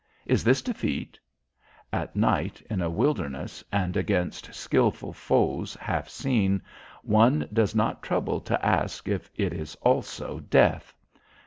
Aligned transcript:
"Is 0.25 0.43
this 0.43 0.63
defeat?" 0.63 1.19
At 1.93 2.15
night 2.15 2.59
in 2.71 2.81
a 2.81 2.89
wilderness 2.89 3.63
and 3.71 3.95
against 3.95 4.51
skilful 4.51 5.13
foes 5.13 5.75
half 5.75 6.09
seen, 6.09 6.63
one 7.03 7.47
does 7.53 7.75
not 7.75 8.01
trouble 8.01 8.39
to 8.39 8.65
ask 8.65 9.07
if 9.07 9.29
it 9.35 9.53
is 9.53 9.75
also 9.75 10.39
Death. 10.39 10.95